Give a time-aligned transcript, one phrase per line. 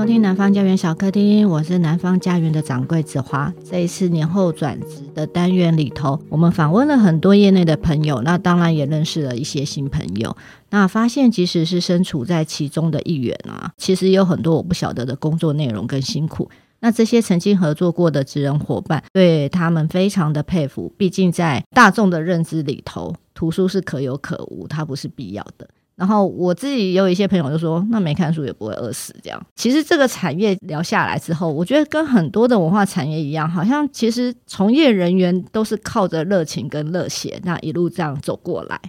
[0.00, 3.52] 收听南方家园小客厅，我是南方家园的掌柜子华。
[3.70, 10.34] 这一次年后转职的单元里头，我们访问了很多业内的朋友，那当然也认识了一些新朋友。
[10.70, 16.50] 那发现，即使是身处在其中的一员啊，其实有很多我不晓得的工作内容跟辛苦。
[16.78, 20.90] 那这些曾经合作过的职人伙伴，对他们非常的佩服。
[20.96, 25.68] 毕竟在大众的认知里头，图书是可有可无，它不是必要的。
[26.00, 29.14] 然后我自己有一些朋友就说，那没看书也不会饿死。
[29.22, 38.80] 这样，其实这个产业聊下来之后，我觉得跟很多的文化产业一样，好像其实从业人员都是靠着热情跟热血，那一路这样走过来。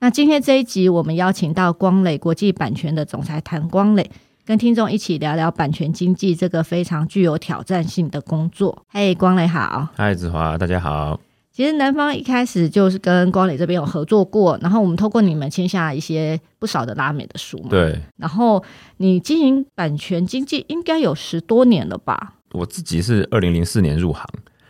[0.00, 4.10] 那今天这一集，我们邀请到光磊国际版权的总裁谭光磊，
[4.44, 8.82] 跟听众一起聊聊版权经济这个非常具有挑战性的工作。
[8.88, 11.25] 嘿，光磊好，嗨，子华，大家好。
[11.56, 17.70] 其实南方一开始就是跟光磊这边有合作过，然后我们透过你们签下一些不少的拉美的书嘛。
[17.70, 17.98] 对。
[18.18, 18.62] 然后
[18.98, 22.34] 你经营版权经济应该有十多年了吧？
[22.52, 24.22] 我自己是二零零四年入行，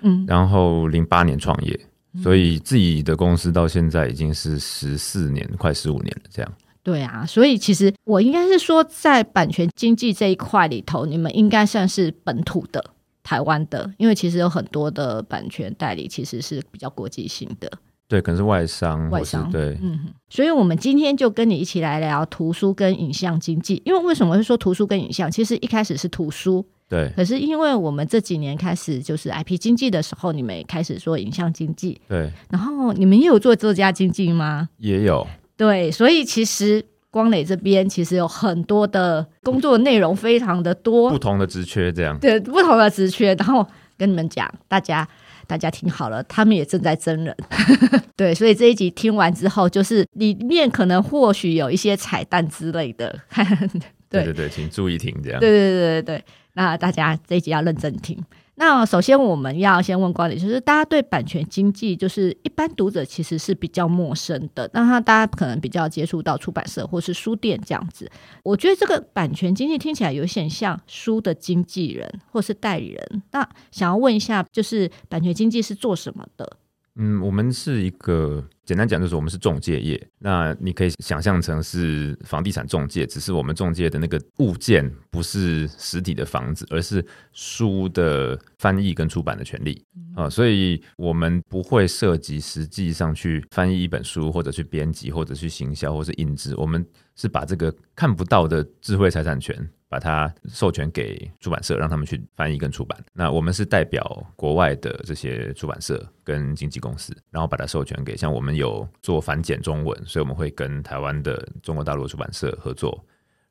[0.03, 1.77] 嗯，然后零八年创业，
[2.23, 6.23] 所以自己的公司到现在已经是十四年，快十五年了。
[6.31, 6.53] 这样。
[6.85, 12.93] 对啊，所以其实我应该是说，在版权经济这一块里头，你们应该算是本土的。
[13.27, 17.69] 台湾的，因为其实有很多的版权代理其实是比较国际性的，
[18.07, 23.83] 对，可能是外商，外商，对，嗯，所以我们今天就跟你一起来聊图书跟影像经济。
[23.85, 25.29] 因为为什么会说图书跟影像？
[25.29, 34.69] 其实一开始是图书，对，可是因为我们这几年开始就是 IP 经济的时候，你们也开始做影像经济，对，然后你们也有做作家经济吗？
[34.79, 36.85] 也有，对，所以其实。
[37.17, 42.19] 光磊这边其实有很多的工作内容，非常的多，不同的职缺这样。
[42.19, 45.09] 对，不同的职缺，然后跟你们讲，大家
[45.47, 47.35] 大家听好了，他们也正在真人。
[48.15, 53.19] 对，所以这一集听完之后，就是里面可能或许有一些彩蛋之类的。
[54.11, 55.41] 对，对对对，请注意听这样。
[55.41, 58.23] 对对对对对，那大家这一集要认真听。
[58.59, 68.11] 那首先我们要先问光磊，就是大家对版权经济，就是一般读者其实是比较陌生的，那他大家可能比较接触到出版社或是书店这样子。
[68.43, 73.23] 我觉得这个版权经济听起来有点像书的经纪人或是代理人。
[73.33, 76.57] 那想要问一下，就是版权经济是做什么的？
[76.99, 80.09] 嗯，我们是一个简单讲，就是我们是中介业。
[80.19, 87.05] 那你可以想象成是房地产中介，只是我们中介的那个物件不是实体的房子，而是
[87.35, 90.31] 书的翻译跟出版的权利啊、呃。
[90.31, 96.55] 所以我们不会涉及实际上去翻译一本书，或者去编辑，或者去行销，或者印制。
[96.57, 99.69] 我们是把这个看不到的智慧财产权。
[99.89, 102.99] 把它授权给出版社，让他们去翻译跟出版。
[103.13, 113.05] 那我们是代表国外的这些出版社跟经纪公司，然后把它授权给像我们有做繁简中文，所以我们会跟台湾的中国大陆出版社合作，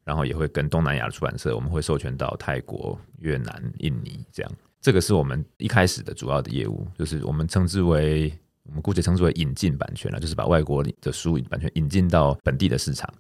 [0.04, 4.52] 然后也会跟东南亚的出版社，我们会授权到泰国、越南、印尼这样。
[4.82, 8.32] 这个是我们一开始的主要的业务，就是我们称之为
[8.64, 13.12] 我们姑且称之为引进版权了，就是把外国的书版权引进到本地的市场。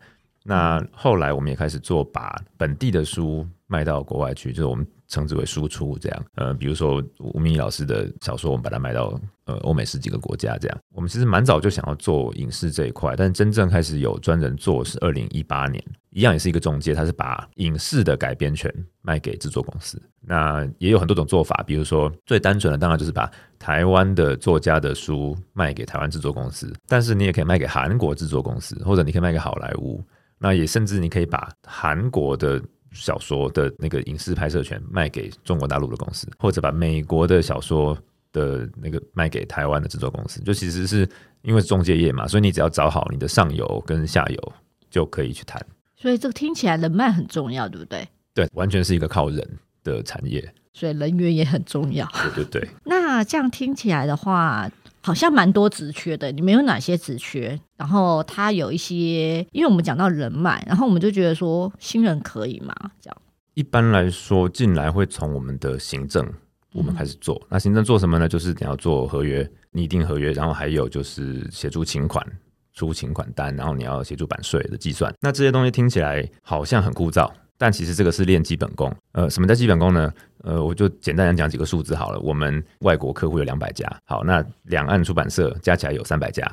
[0.47, 6.25] 那后来我们也开始做，把本地的书卖到国外去，就是我们称之为输出这样。
[6.35, 10.77] 呃，比如说吴明益老师的小说，我们把它卖到呃欧美十几个国家这样。
[10.93, 19.99] 我们其实蛮早就想要做影视这一块，但真正开始有专人做是二零一八年，一样也是一个中介，他是把影视的改编权卖给制作公司。
[20.21, 23.27] 那也有很多种做法，比如说最单纯的当然就是把
[23.57, 30.03] 台湾的作家的书卖给台湾制作公司，但是你也可以卖给韩国制作公司，或者你可以卖给好莱坞。
[30.45, 32.61] 那也甚至你可以把韩国的
[32.91, 37.97] 小说的那个影视拍摄权卖给中国大陆的公司，或者把美国的小说
[38.31, 40.39] 的那个卖给台湾的制作公司。
[40.43, 41.09] 就其实是
[41.41, 44.53] 因为中介业嘛，所以你只要找好你的上游跟下游
[44.87, 45.59] 就可以去谈。
[45.95, 48.07] 所以这个听起来人脉很重要，对不对？
[48.35, 50.53] 对，完全是一个靠人的产业。
[50.73, 52.07] 所以人员也很重要。
[52.35, 52.69] 对对对。
[52.85, 54.69] 那这样听起来的话。
[55.05, 57.59] 好像蛮多职缺的，你们有哪些职缺？
[57.77, 62.73] 然后他有一些，因为我们讲到人脉，然后我们就觉得说新人可以吗？
[62.99, 63.17] 这样
[63.53, 66.27] 一般来说进来会从我们的行政
[66.73, 67.35] 我们开始做。
[67.43, 68.27] 嗯、那行政做什么呢？
[68.27, 72.25] 就是你要做合约、拟定合约，然后还有就是协助请款、
[72.73, 75.13] 出请款单，然后你要协助版税的计算。
[75.21, 77.29] 那这些东西听起来好像很枯燥。
[77.57, 80.13] 但其实这个是练基本功，呃，什么叫基本功呢？
[80.43, 82.19] 呃，我就简单讲几个数字好了。
[82.19, 86.45] 我们外国客户有两百家，好，那两岸出版社加起来有三百家，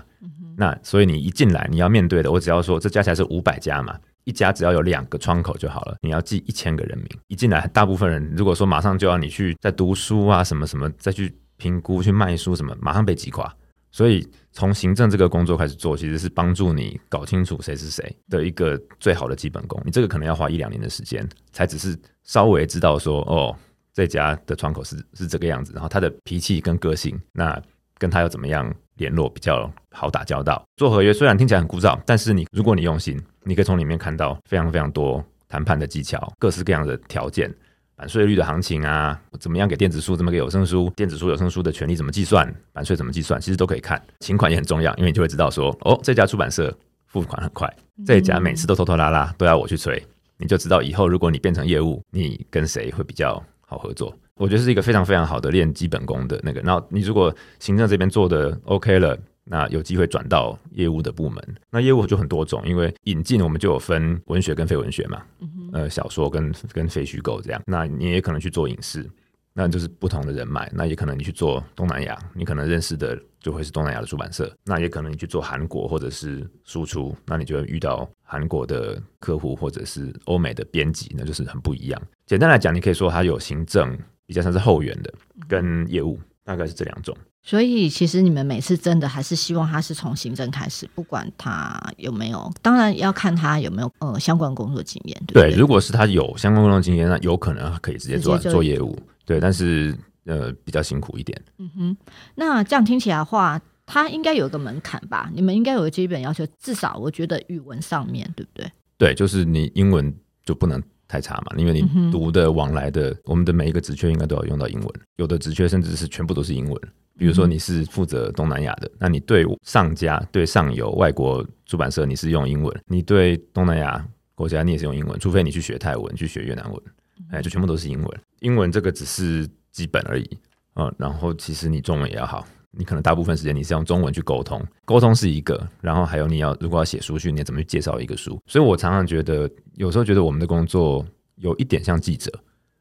[0.56, 7.08] 那所以你一进来，你要面对的，我只要说这加起来是五百家嘛，一家只要有两个窗口就好了，你要记一千个人名。
[7.28, 13.54] 一进来，大部分人如果说马上就要你去再读书啊什么什么，再去评估去卖书什么，马上被击垮。
[13.93, 19.81] 所以从行政这个工作开始做，其实是帮助你搞清楚谁是谁的一个最好的基本功。
[19.85, 23.55] 你这个可能要花一两年的时间，才只是稍微知道说，哦，
[23.93, 27.61] 这家的窗口是是这个样子，然后他的脾气跟个性，那
[27.99, 30.65] 跟他要怎么样联络比较好打交道。
[30.77, 37.55] 做合约虽然听起来很枯燥，但是你如果你用心，你可以从里面看到非常非常多谈判的技巧，各式各样的条件。
[38.02, 40.93] 版税率的行情啊，怎么样给电子书，怎么给有声书？
[40.96, 42.52] 电子书、有声书的权利怎么计算？
[42.72, 43.40] 版税怎么计算？
[43.40, 44.02] 其实都可以看。
[44.19, 46.76] 请款也很重要，因为你就会知道说，哦，这家出版社
[47.06, 47.72] 付款很快，
[48.04, 50.04] 这家每次都拖拖拉拉，都要我去催，
[50.37, 54.12] 你就知道以后如果你变成业务，你跟谁会比较好合作。
[54.34, 56.60] 我觉得是一个非常非常好的练基本功的那个。
[56.62, 59.16] 然后你如果行政这边做的 OK 了。
[59.44, 67.61] 那有机会转到业务的部门，那业务就很多种，因为引进我们就有分文学跟非文学嘛，嗯、呃，小说跟跟非虚构这样。
[67.67, 69.09] 那你也可能去做影视，
[69.53, 70.71] 那就是不同的人脉。
[70.73, 74.50] 那也可能你去做东南亚，你可能认识的就会是东南亚的出版社。
[74.65, 82.00] 那也可能你去做韩国或者是输出，那你就会遇到韩国的客户或者是欧美的编辑，那就是很不一样。
[82.27, 85.12] 简单来讲，你可以说它有行政比较像是后援的，
[85.49, 87.17] 跟业务大概是这两种。
[87.44, 95.23] 所以，其实你们每次真的还是希望他是从行政开始，不管他有没有，当然要看他有没有呃相关工作经验。
[95.27, 98.97] 对，对，对，如果是他有相关工作经验，那有可能可以直接做接做业务。
[99.25, 99.93] 对，但是
[100.25, 101.43] 呃比较辛苦一点。
[101.59, 101.97] 嗯哼，
[102.37, 105.29] 那这样听起来的话，他应该有一个门槛吧？
[105.35, 108.71] 你们应该有个基本要求，至少我觉得语文上面对不对？
[108.97, 110.15] 对，就是你英文
[110.45, 116.81] 就不能太差嘛，因为你读的往来的，嗯、我们的每一个职缺应该都要用到英文，有的职缺甚至是全部都是英文。
[117.19, 124.05] 比如说你是负责东南亚的，那你对上家、对上游外国出版社你是用英文，你对东南亚
[124.35, 126.82] 国家你也是用英文，除非你去学泰文、去学越南文，
[127.31, 128.20] 哎，就全部都是英文。
[128.41, 130.38] 英文这个只是基本而已，
[130.75, 138.41] 嗯，然后其实你中文也要好，你可能大部分时间你是用中文去沟通，沟通是一个，然后还有你要如果要写书讯，你要怎么去介绍一个书？
[138.47, 141.06] 所以我常常觉得，有时候觉得我们的工作
[141.37, 142.32] 有一点像记者，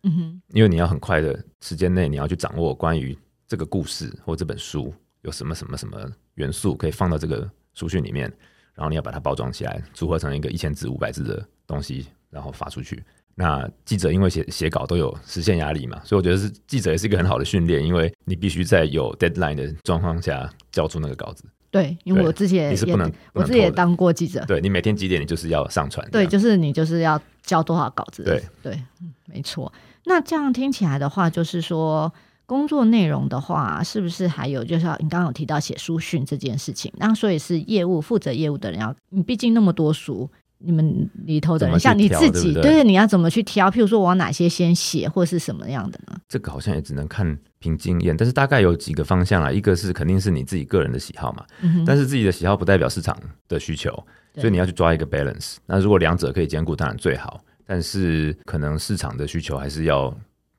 [0.03, 3.15] 嗯哼，因为你要很快的时间内你要去掌握关于。
[3.51, 4.93] 这个故事或这本书
[5.23, 8.31] 有什么什么什么元素可以放到这个书讯里面，
[8.73, 13.03] 然后你要把它包装起来，组合成一个一千字、五百字的东西，然后发出去。
[13.35, 21.43] 那记者因为写写稿都有时限压力嘛，所以我觉得是记者也是一个很好的训练，因为你必须在有 deadline 的状况下交出那个稿子。
[21.69, 24.45] 对，因为我自己也，也我自己也当过记者。
[24.45, 26.09] 对，你每天几点你就是要上传？
[26.09, 28.23] 对，就是你就是要交多少稿子？
[28.23, 28.81] 对对，
[29.25, 29.69] 没错。
[30.05, 32.09] 那这样听起来的话，就是说。
[32.45, 36.91] 工作内容的话，是不是还有就是你刚刚有提到写书讯这件事情？
[36.97, 43.71] 那所以是业务负责业务的人要，你毕竟那么多书，你们里头的人像你自己，对，对，对，你要怎么去挑？
[43.71, 46.17] 譬如说我哪些先写，或是什么样的呢？
[46.27, 49.49] 这个好像也只能看凭经验，但是大概有几个方向啊。
[49.49, 53.17] 一个是肯定是你自己个人的喜好嘛，嗯、但是自己的喜好不代表市场
[53.47, 53.91] 的需求，
[54.35, 55.55] 所以你要去抓一个 balance。
[55.65, 57.39] 那如果两者可以兼顾，当然最好。
[57.65, 60.13] 但是可能市场的需求还是要。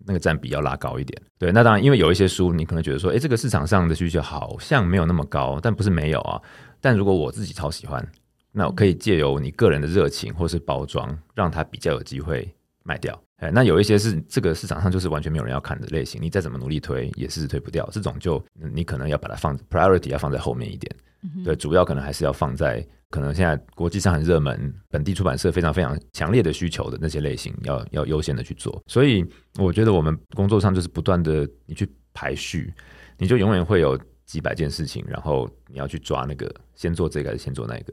[0.07, 6.41] 那个占比要拉高一点，对，那当然，因为有一些书，你可能觉得说，哎，这个市场上的需求好像没有那么高，但不是没有啊。
[6.81, 8.07] 但如果我自己超喜欢，
[8.51, 12.53] 那我可以借由你个人的热情或是包装，让它比较有机会
[12.85, 13.21] 卖掉。
[13.37, 17.89] 哎，那有一些是这个市场上就是完全没有人要看的类型，你再怎么努力推也是推不掉。
[17.93, 18.43] 这种就
[18.73, 20.97] 你可能要把它放 priority 要放在后面一点，
[21.45, 22.87] 对，主要可能还是要放在。
[23.11, 28.83] 可能现在国际上很热门，本地出版社非常非常强烈的需求的那些类型，要要优先的去做。
[28.87, 29.23] 所以
[29.59, 32.73] 我觉得我们工作上就是不断的你去排序，
[33.19, 37.93] 你就永远会有几百件事情，然后你要去抓那个先做这个还是先做那个。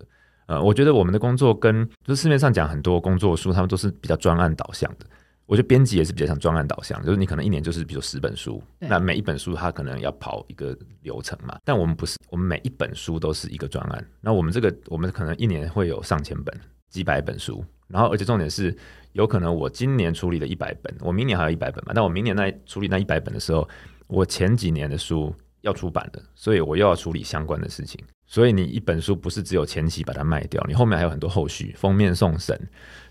[0.49, 5.05] 呃，我觉得我们的工作跟就是市面上讲很多工作书，他们都是比较专案导向的。
[5.45, 11.59] 我觉得编辑也是比较像专案导向，就是你可能一年就是比如十本书，那每一本书它可能要跑一个流程嘛。
[11.63, 14.03] 但我们不是，我们每一本书都是一个专案。
[14.21, 18.75] 那我们这个，我们可能一年会有上千本、几百本书，然后而且重点是，
[19.11, 21.91] 有可能我今年处理了一百本，我明年还有一百本嘛。
[21.93, 23.69] 但我明年那处理那一百本的时候，
[24.07, 28.03] 我前几年的书要出版的，所以我又要处理相关的事情。
[28.29, 32.57] 所以你一本书不是只有前期把它卖掉，你后面还有很多后续，封面送审，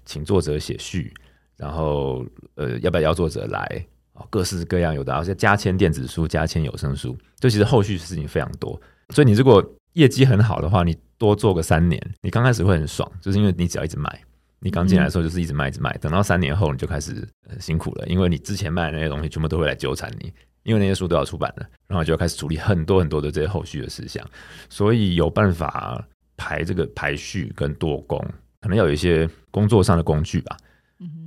[0.07, 1.13] 请作者写序。
[1.57, 3.85] 然后，呃，要不要邀作者来？
[4.31, 8.81] 各式各样有的，而且加签电子书、加签有声书，就其实后续事情非常多。
[9.11, 14.23] 所以你如果业绩很好的话，你多做个三年，你刚开始会很爽，就是因为你只要一直卖，
[14.61, 15.97] 你刚进来的时候就是一直卖、一直卖。
[15.99, 17.27] 等到三年后，你就开始
[17.61, 20.33] 辛苦了，因为你之前卖的那些东西全部都会来纠缠你，
[20.69, 24.23] 因为那些书都要出版了，然后就要开始处理很多很多的这些后续的事项。
[24.69, 26.07] 所以有办法
[26.37, 28.19] 排这个排序跟多工，
[28.61, 30.55] 可能要有一些工作上的工具吧。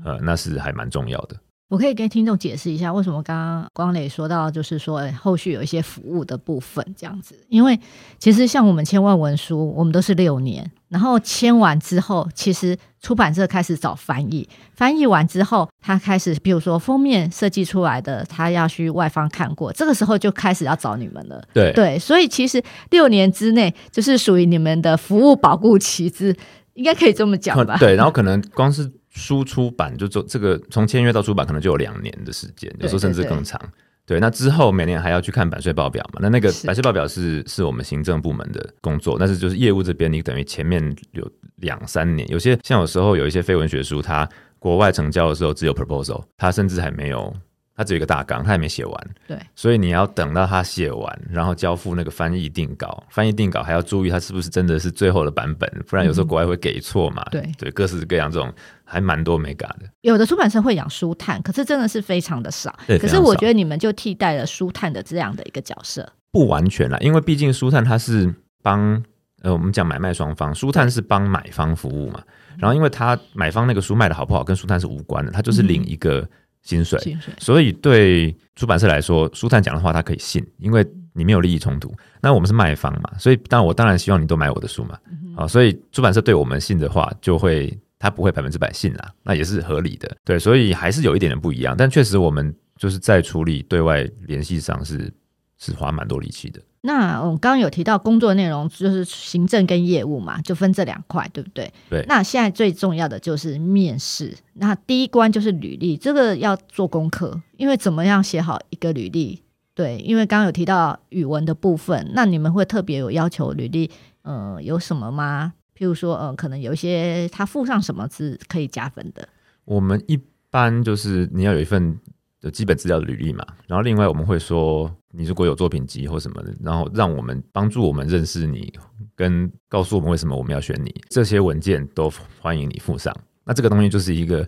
[0.05, 1.35] 呃，那是还蛮重要的。
[1.69, 7.35] 我可以跟听众解释一下，为什么刚刚光磊说到，就是说、欸、后续有一些服务的部分这样子。
[7.47, 7.79] 因为
[8.19, 21.41] 其实像我们千万文书，我们都是六年，然后签完之后，其实出版社开始找翻译，翻译完之后，他开始，比如说封面设计出来的，他要去外方看过，这个时候就开始要找你们了。
[21.53, 26.35] 对对，所以其实六年之内就是属于你们的服务保护期之，
[26.73, 27.77] 应该可以这么讲吧？
[27.77, 28.91] 对，然后可能光是。
[29.13, 33.59] 书出版就做这个，从签约到出版可能就有两年的时间，有时候甚至更长。
[33.59, 33.75] 对，对，对，
[34.11, 36.19] 对，那之后每年还要去看版税报表嘛？
[36.21, 41.25] 那那个版税报表是是，是我们行政部门的工作，但是就是业务这边，你等于前面有
[41.55, 44.27] 两三年，有些像有时候有一些非文学书，它
[44.59, 47.33] 国外成交的时候只有 proposal，它甚至还没有。
[47.81, 57.51] 他只有一个大纲，他还没写完，对，所以你要等到他写完，然后交付那个翻译定稿，翻译定稿还要注意他是不是真的是最后的版本，不然有时候国外会给错嘛，嗯、对。
[57.57, 59.89] 对，各式各样这种还蛮多没嘎的。
[60.01, 62.77] 有的出版社会养书探，可是真的是非常的少。
[62.85, 69.03] 对，可是我觉得你们就替代了书探的这样的一个角色，不完全啦，因为毕竟书探他是帮
[69.41, 72.21] 呃我们讲买卖双方，书探是帮买方服务嘛，
[72.59, 76.27] 然后因为他买方那个书卖的好不好跟书探是无关的，他就是领一个。
[76.61, 81.93] 薪水，薪水，所以对出版社来说，书探讲的话他可以信，因为你没有利益冲突。
[82.21, 84.95] 那我们是卖方嘛，所以当然我当然希望你都买我的书嘛。
[85.35, 90.15] 啊、嗯，所以出版社对我们信的话，就会他不会百分之百信啦，那也是合理的。
[90.23, 95.11] 对，所以还是有一点点不一样，但确实我们就是在处理对外联系上是
[95.57, 96.61] 是花蛮多力气的。
[96.83, 101.71] 那我们刚刚有提到工作内容，就是行政跟业务嘛，就分这两块，对不对？
[101.89, 102.03] 对。
[102.07, 109.43] 那现在最重要的就是面试，那第一关就是履历，这个要做功课，因为怎么样写好一个履历？
[109.75, 113.91] 对，因为刚刚有提到语文的部分，那你们会特别有要求履历，
[114.23, 115.53] 呃，有什么吗？
[115.77, 119.29] 譬如说，呃，可能有一些他附上什么字可以加分的。
[119.65, 120.19] 我们一
[120.49, 121.99] 般就是你要有一份。
[122.41, 128.73] 就基本资料的履历嘛，然后另外我们会说，你如果有作品集或什么的，然后让我们帮助我们认识你，
[129.15, 133.15] 跟告诉我们为什么我们要选你，这些文件都欢迎你附上。
[133.43, 134.47] 那这个东西就是一个，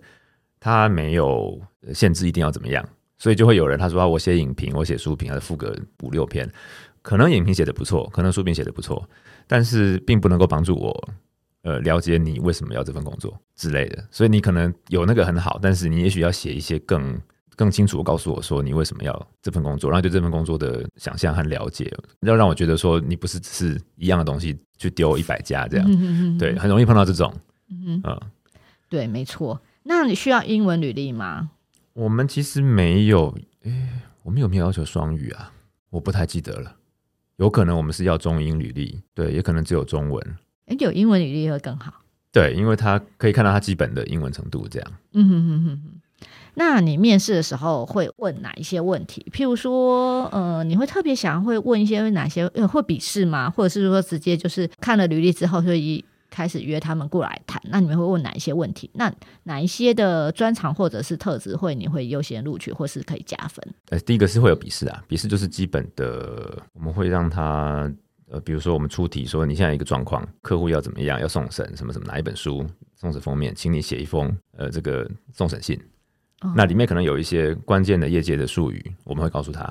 [0.60, 1.62] 它没有
[1.94, 2.84] 限制一定要怎么样，
[3.20, 6.52] 所以就会有人他说啊，我写影评，我写书评，还是附个五六篇，
[7.04, 9.08] 可能影评写的不错，可能书评写的不错，
[9.46, 11.10] 但是并不能够帮助我
[11.62, 14.04] 呃了解你为什么要这份工作之类的。
[14.10, 17.22] 所以你可能有那个很好，但是你也许要写一些更。
[17.56, 21.92] 更清楚地告诉我说你为什么要这份工作，然后对这份工作的想象和了解，
[22.22, 27.34] 要让我觉得说你不是只是一样的东西去丢一百家这样，嗯、哼哼对，很容易碰到这种，
[27.70, 28.20] 嗯，嗯
[28.90, 29.60] 对，没错。
[29.84, 31.50] 那你需要英文履历吗？
[31.94, 33.90] 我们其实没有，诶，
[34.24, 35.52] 我们有没有要求双语啊？
[35.90, 36.76] 我不太记得了，
[37.36, 40.38] 有可能我们是要中英履历，对，也可能只有中文。
[40.68, 41.94] 诶，有英文履历会更好，
[42.32, 46.02] 对，因为他可以看到他基本的英文程度这样，嗯哼哼哼哼。
[46.56, 49.26] 那你面试的时候会问哪一些问题？
[49.32, 52.46] 譬如说，呃，你会特别想会问一些哪些？
[52.54, 53.50] 呃，会笔试吗？
[53.50, 57.62] 或者是说直接就是看了履历之后，就一开始约他们过来谈？
[57.66, 58.90] 那你们会问哪一些问题？
[58.94, 59.12] 那
[59.44, 63.66] 哪一些的专长或者是特质会你会优先录取或是可以加分？
[63.90, 67.92] 呃，第一个是会有笔试啊，笔试就是基本的，我们会让他
[68.30, 75.80] 呃，比如说我们出题说你现在一个状况，客户要怎么样，要送审什么什么哪一本书，送审封面，请你写一封呃这个送审信。
[76.56, 79.64] 那里面可能有一些关键的业界的术语，我们会告诉他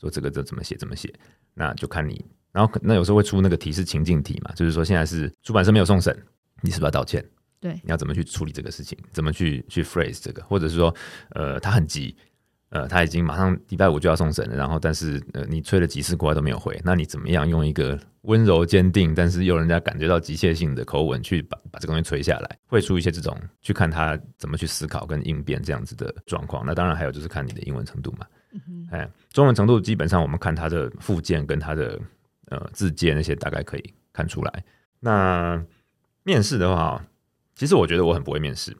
[0.00, 1.12] 说这个这怎么写怎么写，
[1.54, 2.24] 那就看你。
[2.52, 6.16] 然后那有时候会出那个题是情境题嘛，就是说现在是出版社没有送审，
[6.62, 7.24] 你是不是要道歉？
[7.60, 8.98] 对，你要怎么去处理这个事情？
[9.12, 10.42] 怎么去去 phrase 这个？
[10.44, 10.94] 或者是说，
[11.30, 12.16] 呃，他很急。
[12.70, 22.58] 呃，他已经马上礼拜五就要送审了，然后但是呃，你催了几次过来都没有回，那你怎么样用一个温柔坚定，但是又人家感觉到急切性的口吻去把把这个东西催下来？
[22.66, 26.62] 会出一些这种去看他怎么去思考跟应变这样子的状况。
[26.66, 31.98] 那当然还有就是看你的英文程度嘛，嗯哼，哎，中文程度基本上我们看他的附件跟他的
[32.50, 34.64] 呃字界那些大概可以看出来。
[35.00, 35.58] 那
[36.22, 37.02] 面试的话，
[37.54, 38.72] 其实我觉得我很不会面试，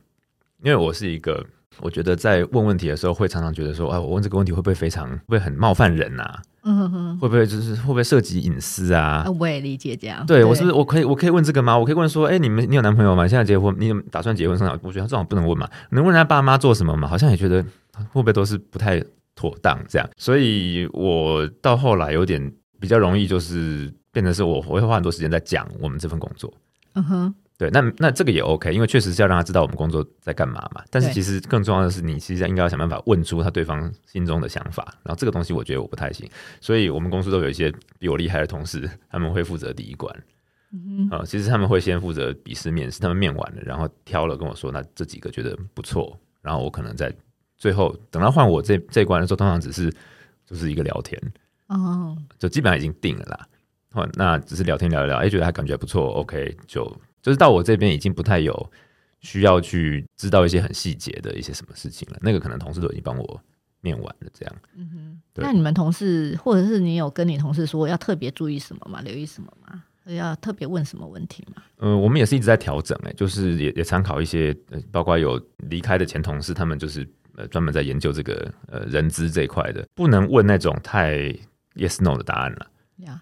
[0.63, 1.43] 因为我是一个。
[1.81, 6.25] 我觉得在问问题的时候，会常常觉得说，哎，我问这个问题会不会非常，会不会很冒犯人呐？
[6.63, 9.25] 嗯哼哼，会不会就是会不会涉及隐私啊？
[9.39, 10.27] 我也理解这样。
[10.27, 11.79] 对，对我是不是我可以我可以问这个吗？
[11.79, 13.27] 我可以问说，哎，你们你有男朋友吗？
[13.29, 14.77] 现在结婚，你打算结婚生小？
[14.83, 15.69] 我觉得这种不能问嘛。
[15.91, 17.07] 能问人家爸妈做什么吗？
[17.07, 17.63] 好像也觉得
[18.13, 19.03] 会不会都是不太
[19.37, 20.11] 妥当这样。
[20.17, 26.53] 所以我到后来有点比较容易，就是变成是我我会花很多时间在讲我们这份工作。
[26.95, 27.35] 嗯哼。
[27.59, 30.83] 对，那那这个也 OK，因为确实是要让他知道我们工作在干嘛嘛。
[30.91, 34.95] 但是其实更重要的是，你其实应该要想办法问出他对方心中的想法。
[35.03, 40.15] 然后这个东西我觉得我不太行，所以我们公司都有一些比我厉害的同事，他们会负责第一关。
[40.71, 47.13] 嗯其实他们会先负责笔试面试，他们面完了，然后挑了跟我说，那这几个觉得不错，然后我可能在
[47.57, 49.93] 最后等到换我这这一关的时候，通常只是
[50.47, 51.21] 就是一个聊天
[51.67, 53.49] 哦，就基本上已经定了啦。
[53.95, 56.85] 哦，那只是聊天聊一聊，哎，觉得他感觉不错，OK，就
[57.23, 58.71] 就是到我这边已经不太有
[59.21, 62.19] 需要去知道一些很细节的一些什么事情了。
[62.21, 63.41] 那个可能同事都已经帮我
[63.81, 64.57] 面完了，这样。
[64.77, 69.01] 嗯哼，那你们同事或者是你有跟你同事说要特别注意什么吗？
[69.03, 69.85] 留意什么吗？
[70.15, 71.63] 要特别问什么问题吗？
[71.79, 77.07] 嗯、呃，我们也是一直在调整，哎，就是也也参考一些，呃包括有离开的前同事，他们就是
[77.37, 81.17] 呃专门在研究这个呃人资这一块的，不能问那种太
[81.75, 82.67] yes no 的答案了。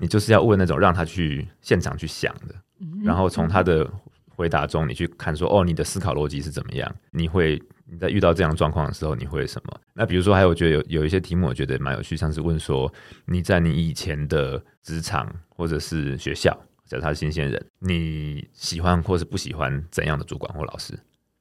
[0.00, 2.54] 你就是要问那种让他去现场去想的，
[3.02, 3.88] 然后从他的
[4.28, 6.94] 回答中，你去看说，哦，你的思考逻辑是怎么样？
[7.10, 9.80] 你会你在遇到这样状况的时候，你会什么？
[9.94, 12.92] 那比如说，还有我觉得有有一些题目，我觉得蛮有趣，像是问说
[13.24, 16.52] 你在你以前的职场或者是学校，
[16.84, 20.92] 假如他是新鲜人，你喜欢或是不喜欢怎样的主管或老师？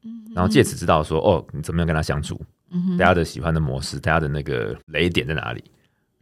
[0.04, 2.40] 嗯、然后借此知道说，哦，你怎么样跟他相处？
[2.72, 5.64] 嗯、大家的喜欢的模式，大家的那个雷点在哪里？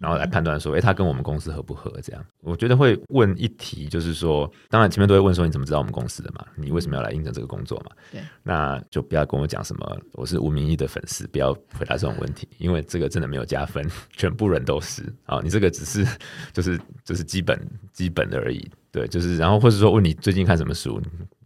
[0.04, 1.90] 然后来判断说，哎，他跟我们公司合不合？
[2.04, 6.46] 这样，我觉得会问一题，就是说，当然前面都会问说，你怎么知道我们公司的嘛？
[6.58, 7.96] 你为什么要来应征这个工作嘛？
[8.12, 16.06] 对，那就不要跟我讲什么我是吴明义的粉丝，不要回答这种问题，因为这个真的没有加分， 全部人都是啊，你这个只是
[16.52, 17.58] 就是就是基本
[17.94, 21.02] 基本的而已，对，就是然后或者说问你最近看什么书，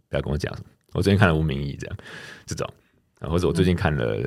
[0.08, 0.52] 不要跟我讲，
[0.94, 1.96] 我最近看了吴明义这样
[2.44, 2.68] 这种，
[3.20, 4.18] 或者我最近看了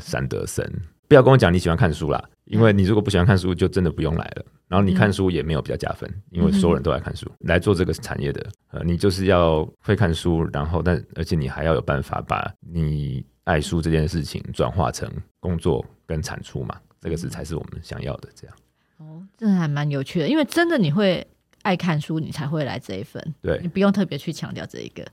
[0.00, 0.66] 山德森。
[1.08, 4.44] 不要跟我讲你喜欢看书啦，因为你如果不喜欢看书，就真的不用来了。
[4.68, 7.30] 然后你看书也没有比较加分，因为所有人都爱看书。
[7.40, 18.28] 来做这个产业的，呃，你就是要会看书，然后但而且你还要有办法把你爱书这件事情转化成工作跟产出嘛，这个是才是我们想要的。
[18.34, 18.56] 这样
[18.98, 21.24] 哦，这还蛮有趣的，因为真的你会
[21.62, 23.34] 爱看书，你才会来这一份。
[23.42, 25.04] 对，你不用特别去强调这一个。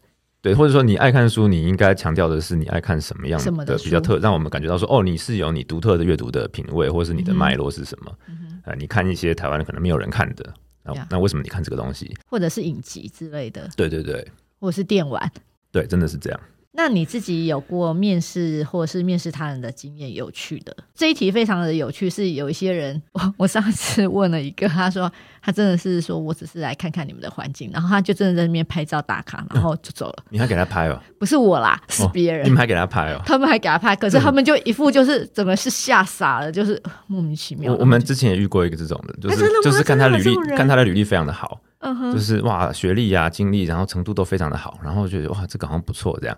[0.43, 8.13] 对，或者说你爱看书，你应该强调的是你爱看什么样的比较特，让我们感觉到说，哦，你是有你独特的阅读的品味，或者是你的脉络是什么？
[8.27, 12.13] 嗯呃、你看一些台湾可能没有人看的，那那为什么你看这个东西？
[12.27, 13.69] 或者是影集之类的？
[13.77, 14.27] 对对对，
[14.59, 15.31] 或者是电玩？
[15.71, 16.39] 对，真的是这样。
[16.75, 20.13] 那你自己有过面试或者是面试他人的经验？
[20.13, 30.23] 有趣的这一题非常的有趣，是有一些人，我我上次问了一个，他说他真的是说我只是来看看你们的环境，然后他就真的在那边拍照打卡，然后就走了。
[30.29, 30.99] 你还给他拍哦？
[31.19, 32.41] 不是我啦，是别人。
[32.41, 33.21] 哦，你们还给他拍哦？
[33.25, 37.71] 他们还给他拍，可是他们就一副就是怎么是吓傻了，就是莫名其妙。
[37.71, 46.37] 我我们之前也遇过一个这种的，就是就是看他履历，看他的履历非常的好，嗯哼，就是哇学历呀、经历，然后程度都非常的好，然后觉得哇这个好像不错这样。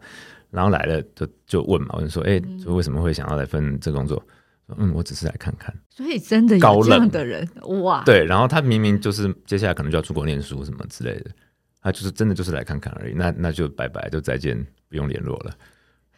[0.52, 4.22] 然后来了就就问嘛，我就说，哎，就为什么会想要来分这工作？
[4.78, 5.74] 嗯，我只是来看看。
[5.90, 7.48] 所以真的有这样的人
[7.84, 8.04] 哇？
[8.04, 11.32] 对，然后他明明就是接下来可能就要出国念书什么之类的，
[11.82, 13.14] 他就是真的就是来看看而已。
[13.14, 14.58] 那那就拜拜，就再见，
[14.90, 15.54] 不用联络了。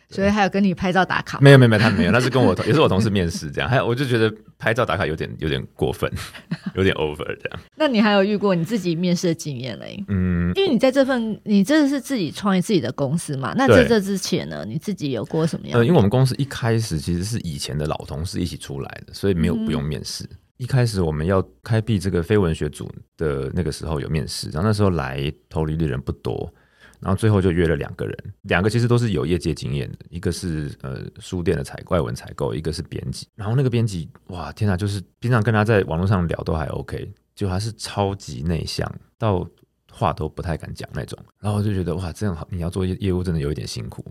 [0.10, 1.39] 所以还有跟你拍照打卡？
[1.41, 3.70] 没有没有没有，他没有，他是跟我也是我同事面试这样。
[3.70, 6.10] 还有我就觉得拍照打卡有点有点过分，
[6.76, 7.60] 有点 over 这样。
[7.76, 10.02] 那你还有遇过你自己面试的经验嘞？
[10.08, 13.54] 嗯，因为你在这份你真的是自己创业自己的公司嘛？
[13.58, 15.78] 那在这之前呢，你自己有过什么样？
[15.78, 20.24] 呃，因为我们公司一开始其实是以前的老同事一起出来的，所以没有不用面试。
[20.24, 26.52] 嗯、一开始我们要开辟这个非文学组的那个时候有面试，然后那时候来投履历的人不多。
[26.99, 33.27] 然后最后就约了两个人，两个其实都是有业界经验的，一个是呃书店的采外文采购，一个是编辑。
[33.36, 39.47] 然后那个编辑，哇天哪，就是平常跟他在网络上聊都还 OK，就他是超级内向，到
[39.91, 41.17] 话都不太敢讲那种。
[41.39, 44.03] 然后我就觉得哇，这样好，你要做业业务真的有一点辛苦。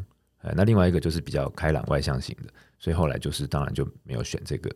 [0.42, 4.70] 呃，那另外一个就是比较开朗外向型的，所以后来就是当然就没有选这个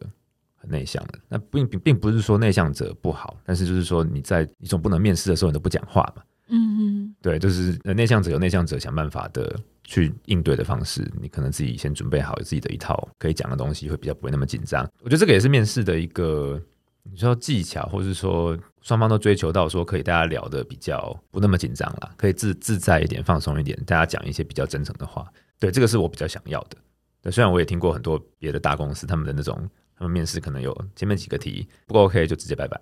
[0.57, 1.19] 很内向的。
[1.29, 6.23] 那并并并不是说内向者不好，但是就是说你在你总不能面试的时候你都不讲话嘛。
[6.51, 14.89] 嗯嗯，对，就是内向者有内向者想办法的去应对的方式，你可能自己先准备好自己的一套可以讲的东西，会比较不会那么紧张。
[15.01, 16.61] 我觉得这个也是面试的一个
[17.03, 25.27] 你说技巧，或是说双方都追求到说可以大家聊得比较不那么紧张啦，可以自自在一点、放松一点，大家讲一些比较真诚的话。
[25.59, 26.77] 对，这个是我比较想要的。
[27.23, 32.81] 对，虽然我也听过很多别的大公司他们的那种，他们面试可能有前面几个题不过 OK 就直接拜拜。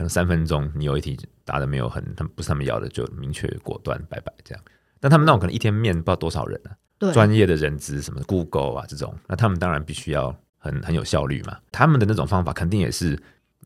[0.00, 4.64] 可能三分钟，你有一题答的没有很，他们不是他们要的，就明确果断拜拜这样。
[4.98, 11.58] 但他们那种可能一天面不知道多少人啊，对，专业的人资什么 Google 啊这种，那他们当然必须要很很有效率嘛。
[11.70, 13.14] 他们的那种方法肯定也是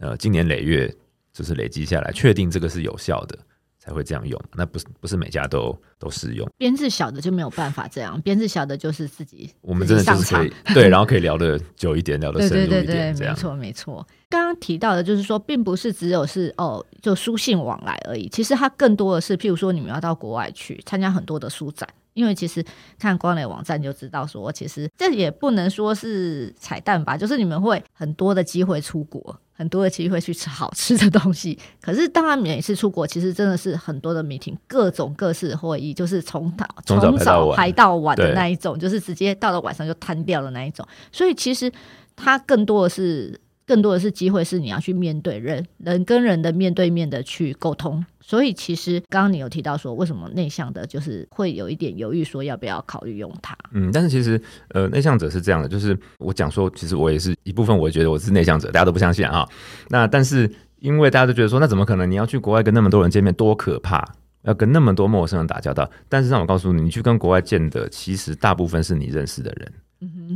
[0.01, 0.93] 呃，经年累月
[1.33, 3.39] 就是累积下来，确定这个是有效的。
[3.85, 6.49] 才会这样用，那不是不是每家都都适用。
[6.57, 9.53] 编制小的就没有办法这样，编制小的就是自己。
[9.61, 14.07] 我们真的就是可以 对，然后可以聊的久一点，聊的深入一点，对对对对，没错没错。
[14.31, 18.29] 刚刚提到的就是说，并不是只有是哦，就书信往来而已。
[18.31, 22.65] 其实它更多的是，譬如说你们要到国外去参加很多的书展，因为其实
[22.99, 31.59] 看光磊网站就知道说，说其实这也不能说是彩蛋吧，就是你们会很多的机会出国，很多的机会去吃好吃的东西。
[31.81, 40.87] 可是当然每次出国，其实真的是很多的 meeting，各种各式的会议，就是从早从早排到晚的那一种，就是直接到了晚上就瘫掉了那一种。
[41.11, 41.73] 所以其实
[42.15, 43.41] 它更多的是。
[43.67, 48.05] 更多的是机会，是你要去面对人，人跟人的面对面的去沟通。
[48.21, 53.57] 所以其实刚刚你有提到说，为什么内向的，就是会有一点犹豫，说要不要考虑用它。
[53.73, 59.47] 嗯，但是其实呃，内向者是这样的，就是我讲说，其实我也是一部分，我觉得我是内向者，大家都不相信啊。
[59.89, 60.51] 那但是
[60.81, 62.11] 因为大家都觉得说，那怎么可能？
[62.11, 64.03] 你要去国外跟那么多人见面，多可怕！
[64.43, 65.91] 要跟那么多陌生人打交道。
[66.09, 69.73] 但是让我告诉你，你去跟国外见的，其实大部分是你认识的人。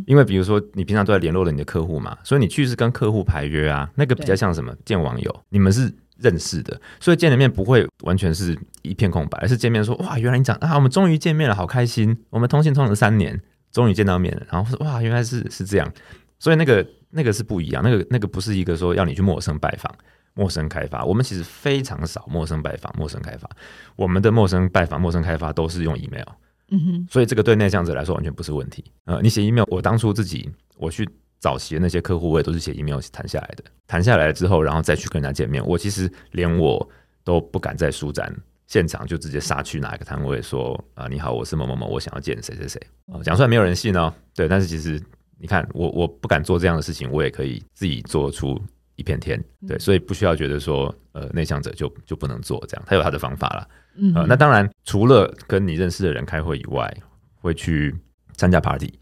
[0.07, 13.39] 因为比如说你平常都在联络了你的客户嘛，所以你去是跟客户排约啊，那个比较像什么见网友，你们是认识的，所以见了面不会完全是一片空白，而是见面说哇，原来你讲啊，我们终于见面了，好开心，我们通信通了三年，
[13.71, 15.93] 终于见到面了，然后说哇，原来是是这样，
[16.39, 19.95] 所以那个那个是不一样，那个那个不是一个说要你去陌生拜访、
[20.35, 23.49] 陌生开发，我们其实非常少陌生拜访、陌生开发，
[23.97, 26.27] 我们的陌生拜访、陌生开发都是用 email。
[26.71, 28.85] 嗯哼，所以这个对内向者来说完全不是问题。
[29.05, 33.65] 呃，你写 email，我当初自己我去早期的那些客户，我也都是写 email 谈下来的。
[33.87, 36.87] 谈下来之后，然后再去跟人家见面，我其实连我
[37.25, 38.35] 都不敢在书展
[38.67, 42.81] 现场就直接杀去哪一个摊位说啊、你好，我是某某某，我想要见谁谁谁。
[43.07, 44.13] 哦，讲出来没有人信哦。
[44.35, 45.03] 对，但是其实
[45.39, 48.61] 你看，我我不敢做这样的事情，我也可以自己做出
[48.99, 49.43] 一片天。
[49.67, 53.67] 对，所以不需要觉得说呃内向者就就不能做这样，他有他的方法啦。
[53.95, 56.95] 嗯、呃，那当然，除了跟你认识的人开会以外，
[57.41, 57.97] 会去
[58.37, 58.93] 参加 party。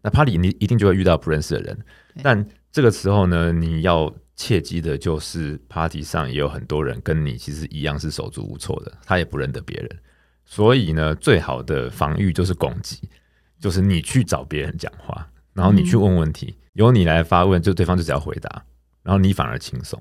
[0.00, 1.78] 那 party 你一定就会遇到不认识的人，
[2.22, 9.90] 但这个时候呢，你要切记的就是 party 上也有很多人跟你其实一样是手足无措的，他也不认得别人。
[10.44, 13.08] 所以呢，最好的防御就是攻击，
[13.60, 18.64] 就是你去找别人讲话，然后你去问问题，嗯、由你来发问，就对方就只要回答，
[19.08, 19.98] 然后你反而轻松。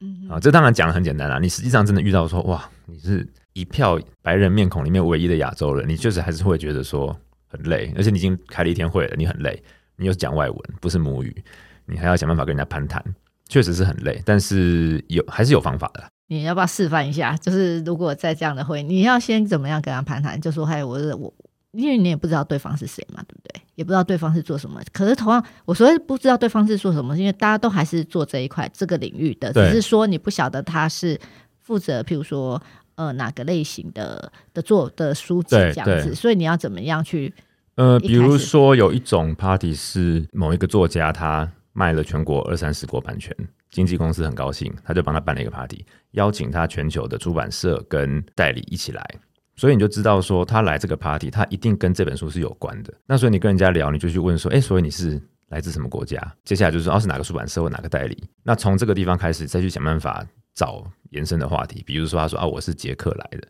[0.00, 1.38] 嗯啊，这当然讲的很简单啦。
[1.38, 3.24] 你实际上真的遇到说，哇，你是。
[3.54, 7.18] 一票白人面孔里面唯一的亚洲人，你确实还是会觉得说
[7.48, 9.60] 很累，而且你已经开了一天会了，你很累，
[9.96, 11.44] 你又讲外文，不是母语，
[11.84, 13.04] 你还要想办法跟人家攀谈，
[13.48, 16.04] 确实是很累，但是有还是有方法的。
[16.28, 17.36] 你要不要示范一下？
[17.38, 20.40] 就是如果在这样的会，你要先怎么样跟他攀谈？
[20.40, 21.34] 就说嗨，我是我，
[21.72, 23.37] 因为你也不知道对方是谁嘛，对不对？
[23.78, 24.82] 也不知道对方是做什么。
[24.92, 31.18] 可是同样，我所谓不知道对方是做什么，因为大家都还是做这一块这个领域的，只是说你不晓得他是
[31.62, 32.60] 负责，譬如说。
[32.98, 37.32] 呃，哪个类型的的做的书籍这样子，所以你要怎么样去？
[37.76, 43.32] 呃，比如说有一种 party 是某一个作家，他卖了全国二三十国版权，
[43.70, 49.08] 经纪公司很高兴，他就帮他办了一个 party，邀请他全球的出版社跟代理一起来，
[49.58, 52.94] 所以你就知道说他来这个 party，他一定跟这本书是有关的。
[53.06, 56.18] 那所以你跟人家聊，你就去问说，哎，所以你是来自什么国家？
[56.44, 58.16] 接下来就是说，哦，是哪个出版社或哪个代理？
[58.42, 60.24] 那从这个地方开始，再去想办法。
[60.54, 63.46] 找延伸的话题，比如说他说啊，我是捷克来的，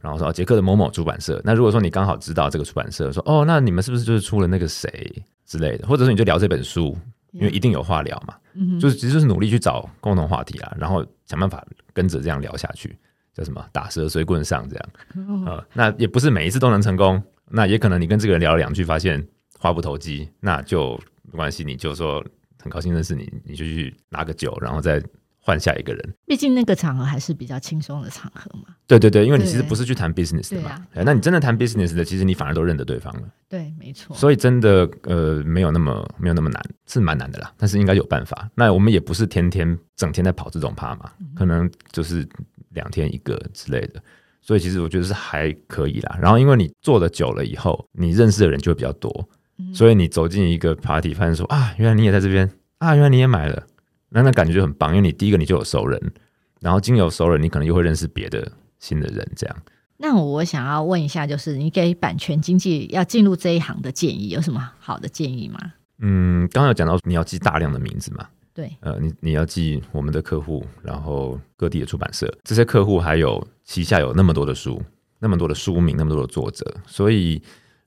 [0.00, 1.42] 然后说捷克的某某出版社。
[1.44, 5.12] 那如果说你刚好知道这个出版社，说哦，那你们是不是就是出了那个谁
[5.44, 5.88] 之类的？
[5.88, 6.96] 或者说你就聊这本书，
[7.32, 8.36] 因为一定有话聊嘛。
[8.54, 12.96] 嗯，就是其实就是努力去找共同话题啊，然后想办法跟着这样聊下去，
[13.34, 15.66] 叫什么打蛇随棍上这样啊，呃。
[15.74, 19.26] 那也不是每一次都能成功，那也可能你跟这个人聊了两句，发现
[19.58, 20.98] 话不投机，那就
[21.30, 22.24] 没关系，你就说
[22.60, 25.02] 很高兴认识你，你就去拿个酒，然后再。
[25.44, 28.74] 换下一个人，毕竟那个场合还是比较轻松的场合嘛。
[28.86, 30.70] 对对对，因为你其实不是去谈 business 的嘛。
[30.70, 33.22] 啊，那你真的谈 business 的，其实你反而都认得对方了。
[33.48, 34.14] 对，没错。
[34.16, 37.52] 所以真的呃，没有那么没有那么难，是蛮难的啦。
[37.56, 38.48] 但是应该有办法。
[38.54, 42.26] 那我们也不是天天整天在跑这种趴嘛，嗯，可能就是
[42.70, 44.00] 两天一个之类的。
[44.40, 46.18] 所以其实我觉得是还可以啦。
[46.20, 49.28] 然后因为你做的久了以后，你认识的人就会比较多，
[49.58, 53.66] 嗯，所以你走进一个 party，发现说啊，原来你也在这边啊，原来你也买了。
[54.12, 56.12] 那那感觉就很棒，因为你第一个你就有熟人，
[56.60, 59.56] 然后经由熟人，你可能又会认识别的新的人，这样。
[59.96, 65.58] 那我想要问一下，就是你给版权经济要进入这一行的建议，有什么好的建议吗？
[65.98, 68.26] 嗯，刚刚有讲到你要记大量的名字嘛？
[68.52, 74.82] 对，呃，你你要记我们的客户，然后各地的出版社，这些客户还有旗下有那么多的书，
[75.20, 77.40] 那么多的书名，那么多的作者，所以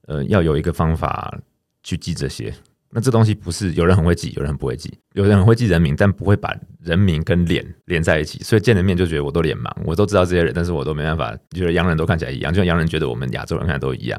[0.08, 1.38] 呃，要有一个方法
[1.84, 2.54] 去记这些。
[2.96, 4.98] 那这东西不是有人很会记，有人很不会记。
[5.16, 14.18] 有人很会记人名，但不会把人名跟脸连在一起，所以见了面就觉得我都脸盲，我都知道这些人，但是我都没办法，觉得洋人都看起来一样，就像洋人觉得我们亚洲人看起来都一样。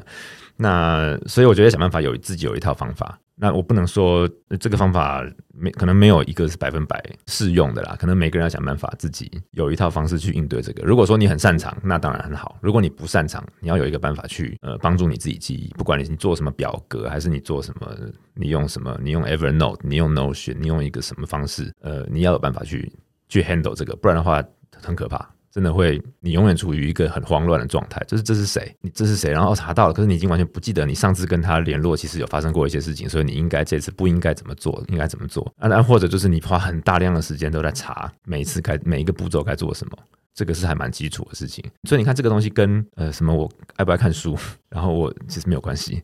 [0.57, 4.27] 那所以我觉得想办法有自己有一套方法，那我不能说
[4.59, 5.23] 这个方法
[5.53, 10.83] 没可能没有一个是百分百适用的啦，可能每个人要想办法自己有一套方式去应对这个。
[10.83, 15.69] 如果说你很擅长，那当然很好；如果你不擅长，你要有一个办法去呃帮助你自己记忆。
[15.77, 17.95] 不管你你做什么表格，还是你做什么，
[18.33, 22.91] 你用什么，你用 Evernote，你用 Notion，你用一个什么方式，呃，你要有办法去
[23.29, 24.43] 去 handle 这个，不然的话
[24.81, 25.29] 很可怕。
[25.57, 27.99] 真的会，你永远处于一个很慌乱的状态。
[28.07, 28.71] 就是这是谁？
[28.79, 29.31] 你这是谁？
[29.31, 35.51] 然后查到了，可是你已经完全不记得你上次跟他联络，其实有发生过一些事情，所以你应该这次不应该怎么做，应该怎么做？
[35.57, 39.97] 啊，那或者就是你花很大量的时间都在查每一次该每一个步骤该做什么，
[40.35, 41.65] 这个是还蛮基础的事情。
[41.85, 44.37] 所以你看这个东西跟呃什么我爱不爱看书，
[44.69, 46.03] 然后我其实没有关系。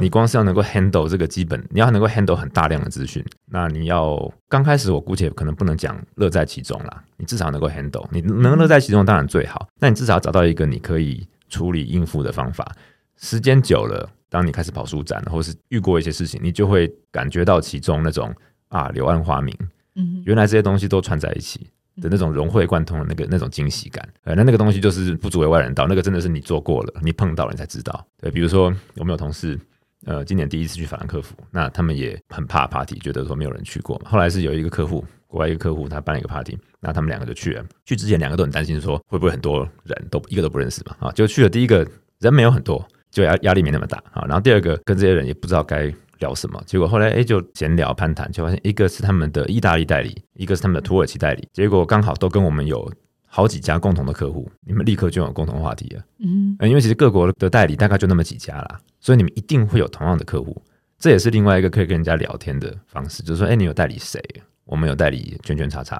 [0.00, 12.70] 你光是要能够 handle 这个基本，你要能够 handle 很大量的资讯，那你要刚开始我姑且可能不能讲乐在其中啦，你至少能够 handle，你能乐在其中当然最好，那你至少要找到一个你可以处理应付的方法。
[13.16, 18.32] 时间久了，当你开始跑书展，或是遇过一些事情，你就会感觉到其中那种
[18.68, 19.52] 啊柳暗花明，
[19.96, 21.68] 嗯，原来这些东西都串在一起
[22.00, 28.06] 的那种融会贯通的那个那种惊喜感，呃，那那个东西就是不足为外人道，那个真的是你做过了，你碰到了你才知道。
[28.20, 29.58] 对，比如说我们有同事。
[30.06, 34.00] 呃，今年第一次去法兰克福，那他们也很怕 party，觉得说没有人去过。
[34.04, 37.64] 后来是有一个客户，国外一个客户，他办了一个 party，那他们两个就去了。
[37.84, 40.96] 去之前两个都很担心，说会不会很多人都一个都不认识嘛？
[41.00, 41.48] 啊，就去了。
[41.48, 41.86] 第一个
[42.20, 44.22] 人没有很多，就压压力没那么大啊。
[44.22, 52.92] 然后第二个跟这些人也不知道该聊什么，结果后来哎就闲聊攀谈，就发现一个是他们的意大利代理，一个是他们的土耳其代理，结果刚好都跟我们有。
[53.30, 56.02] 好几家共同的客户，你们立刻就有共同话题了。
[56.18, 60.56] 嗯，因为其实各国的代理大概就那么几家啦，所以你们一定会有同样的客户。
[60.98, 64.18] 这也是另外一个可以跟人家聊天的方式，就是说，哎，你有代理谁？
[64.64, 65.96] 我们有代理圈圈叉叉，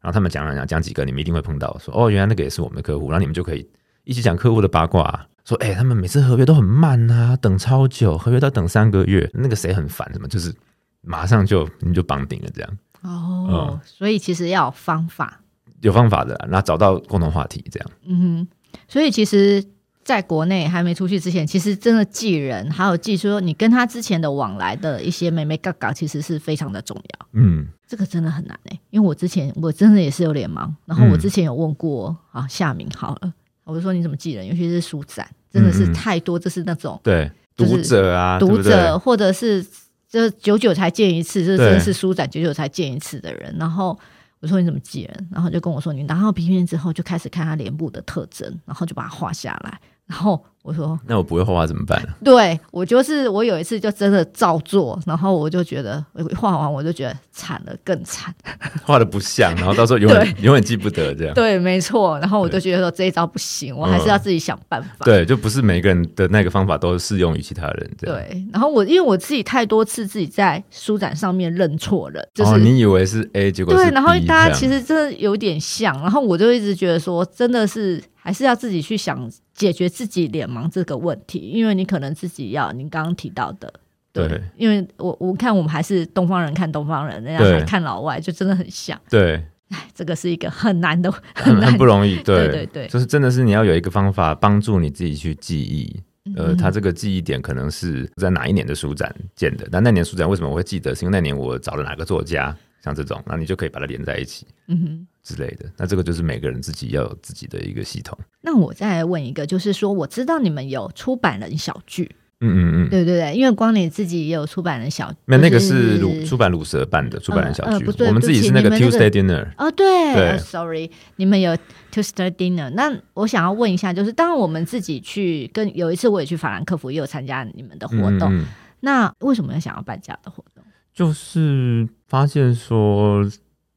[0.00, 3.64] 然后他们讲讲讲讲几个，你们一定会碰到，说，哦，原来那个也是我们的客户，然后你们就可以
[4.02, 10.54] 一起讲客户的八卦，说，哎，他们每次合约都很慢啊，等超久，合约都等三个月，那个谁很烦，什么就是
[11.00, 12.78] 马上就你就绑定了这样。
[13.02, 15.40] 哦，嗯，所以其实要有方法。
[15.80, 17.90] 有方法的，然后找到共同话题，这样。
[18.04, 18.48] 嗯哼，
[18.86, 19.64] 所以其实
[20.04, 27.26] 在国内还没出去之前，其实真的记人，还有记说你跟他之前的往来的一些眉眉嘎嘎，其实是非常的重要。
[27.32, 39.64] 嗯，这个真的很难诶，因为我之前我真的也是有点忙，然后我之前有问过啊夏明好了，我就说你怎么记人，尤其是书展，真的是太多，就是那种对读者啊，读者或者是
[40.08, 43.98] 就久久才见一次，这真的是书展久久才见一次的人，然后。
[44.40, 45.28] 我说你怎么记人？
[45.30, 49.80] 然后就跟我说，你拿到平面之后就开始看他脸部的特征，然后就把它画下来，
[50.12, 50.44] 然后。
[50.64, 52.08] 我说，那我不会画画怎么办呢？
[52.22, 56.00] 对，我就是我有一次就真的照做，然后我就觉得
[56.36, 58.32] 画完我就觉得惨了，更惨，
[58.84, 61.34] 画的不像，然后到时候永远 永远记不得这样。
[61.34, 62.16] 对，没错。
[62.20, 64.88] 然后我就觉得说这一招不行，我还是要自己想办法。
[65.00, 65.04] 嗯。
[65.04, 67.90] 对，就不是每个人的那个方法都适用于其他人。
[67.98, 78.00] 对，然后我因为我自己太多次自己在书展上面认错了，就是、哦、你以为是 A，结果对，然后大家其实真的有点像，然后我就一直觉得说真的是。
[78.22, 83.72] 还是要自己去想解决自己脸盲这个问题，因为你可能自己要你刚刚提到的，
[84.12, 88.96] 对，对因为我我看我们还是东方人看东方人，人家还看老外，就真的很像。
[89.10, 92.14] 对，哎，这个是一个很难的，很不容易。
[92.22, 96.00] 对对对对，就是真的是你要有一个方法帮助你自己去记忆。
[96.36, 100.94] 呃，他这个记忆点可能是在哪一年的书展见的，但那年书展为什么我会记得？
[100.94, 102.56] 是因为那年我找了哪个作家。
[102.84, 105.70] 像这种，那你就可以把它连在一起，嗯哼之类的。
[105.76, 108.18] 那这个就是每个人自己要有自己的一个系统。
[108.40, 119.48] 那我再来问一个，就是说，我知道你们有出版人小聚，嗯嗯嗯，对对对，因为光你自己也有出版人小没，那那个是鲁出版鲁蛇办的出版人小聚，我们自己是那个 Tuesday Dinner。
[119.56, 121.56] 哦，对，Sorry，你们有
[121.92, 122.68] Tuesday Dinner。
[122.70, 128.44] 那我想要问一下，就是当我们自己去跟有一次我也去法兰克福，也有参加你们的活动，
[128.80, 130.64] 那为什么要想要办这样的活动？
[130.92, 133.24] 就是发现说，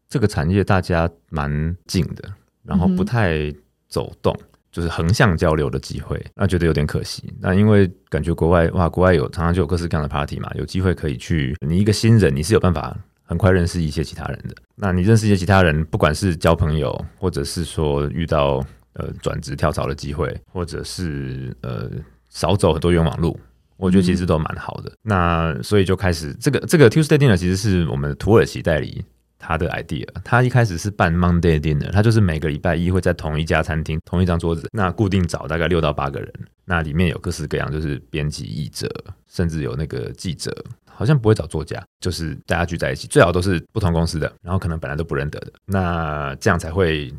[0.09, 2.23] 这个产业大家蛮近的，
[2.63, 3.53] 然后不太
[3.87, 7.33] 走动，嗯、就是横向交流的机会，那觉得有点可惜。
[7.39, 11.55] 那因为感觉国外哇，国外有常常就有各式各样的 party 嘛，有机会可以去。
[11.65, 14.55] 你一个新人，你是有办法很快认识一些其他人的。
[14.75, 18.63] 那你认识一些其他人，不管是交朋友，或者是说遇到
[18.93, 21.89] 呃转职跳槽的机会，或者是呃
[22.29, 23.39] 少走很多冤枉路。
[23.77, 29.03] 我觉得其实都蛮好的，嗯、那所以就开始这个这个 Tuesday Dinner 其实是我们土耳其代理
[29.45, 30.07] 他的 idea。
[30.23, 36.33] 他一开始是办 Monday Dinner，他就是每个礼拜一会在同一家餐厅同一张桌子，那固定找大概六到八个人，
[36.65, 38.89] 那里面有各式各样，就是编辑、译者，
[39.27, 40.51] 甚至有那个记者，
[40.89, 47.13] 好像不会找作家，就是大家聚在一起，最好都是不同公司的，然后可能本来都不认得的，那这样才会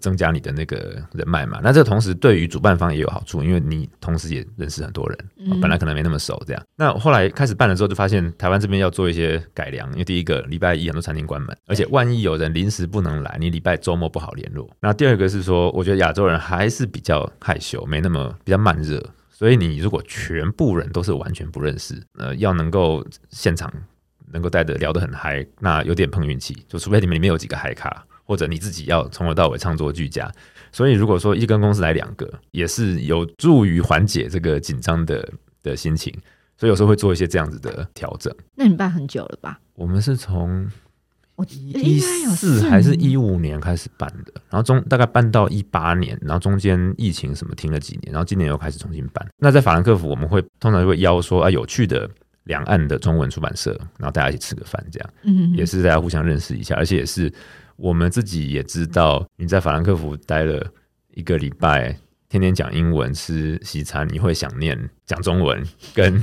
[0.00, 1.60] 增加你的那个人脉嘛。
[1.62, 6.62] 那这个同时对于主办方也有好处，因为你同时也认识很多人，嗯、本来可能没那么熟这样。
[6.76, 14.68] 那后来开始办了之后，就发现台湾这边要做一些改良，因为第一个礼拜一很多餐厅关门，而且万一有人临时不能来，你礼拜周末不好联络。
[14.80, 23.72] 那第二个是说，我觉得亚洲人还是比较害羞，没那么比较慢热，所以你如果全部人都是完全不认识，呃，要能够现场
[24.32, 28.04] 能够带的聊得很嗨，那有点碰运气，就除非你们里面有几个嗨咖。
[28.30, 30.30] 或者你自己要从头到尾唱作俱佳，
[30.70, 35.28] 所以如果说一根公司来两个，也是有助于缓解这个紧张的
[35.64, 36.16] 的心情，
[36.56, 38.32] 所以有时候会做一些这样子的调整。
[38.54, 39.58] 那你办很久了吧？
[39.74, 40.70] 我们是从
[41.34, 49.26] 我一四还是一五年开始办的，然后中大概办到一八年，然后中间疫情什么停了几年，然后今年又开始重新办。
[49.38, 52.08] 那在法兰克福，我们会通常会邀说啊有趣的
[52.44, 57.28] 两岸的中文出版社，然后大家一起吃个饭，这样，嗯，也是大家互相认识一下，而且也是。
[57.80, 60.64] 我们自己也知道，你在法兰克福待了
[61.14, 61.96] 一个礼拜，
[62.28, 66.22] 天天讲英文吃西餐，你会想念讲中文，跟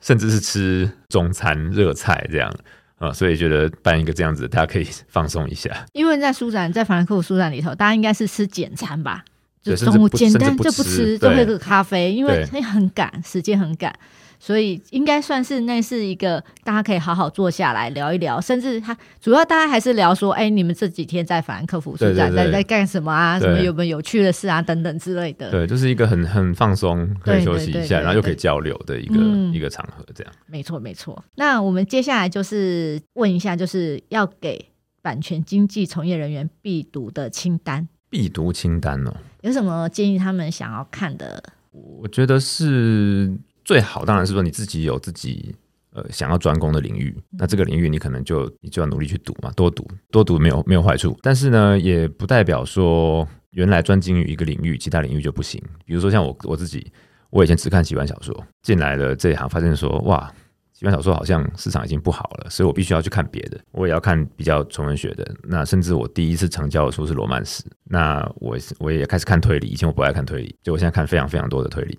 [0.00, 2.52] 甚至是吃中餐热菜这样
[2.98, 5.70] 啊，所以觉得办一个这样子，大家可以放松一下。
[5.92, 9.24] 因为在书展，在法兰克福书展里头，大家应该是吃简餐吧，
[9.62, 13.94] 就中午简单就不吃，就喝个咖啡，因为很赶，时间很赶。
[14.38, 23.38] 所以应该算是那是一个大家可以好好坐下来聊一聊，甚至他主要大家还是聊说，哎、欸，你们这几天在法兰克福书展在在干什么啊？
[23.38, 24.60] 什么有没有有趣的事啊？
[24.60, 25.50] 等等之类的。
[25.50, 30.32] 对，就是一个很很放松，可以休息一下，然后又可以交流的一个、嗯、一个场合，这样。
[30.46, 31.24] 没错，没错。
[31.36, 34.70] 那我们接下来就是问一下，就是要给
[35.02, 37.88] 版权经纪从业人员必读的清单。
[38.10, 41.42] 必读清单哦，有什么建议他们想要看的？
[41.72, 43.36] 我觉得是。
[43.66, 45.52] 最好当然是说你自己有自己
[45.90, 55.60] 呃想要专攻的领域，那这个领域你可能就你就要努力去读嘛，多读多读没有没有坏处，但是呢也不代表说原来专精于一个领域，其他领域就不行。
[55.84, 56.92] 比如说像我我自己，
[57.30, 60.32] 我以前只看奇幻小说，进来了这一行发现说哇，
[60.72, 65.28] 奇幻小说好像市场已经不好了，所以我必须要去看别的，我也要看比较纯文学的。
[65.42, 71.98] 那甚至我第一次成交的书是罗曼史，那我我也开始看推理，以前我不爱看推理，就我现在看非常非常多的推理，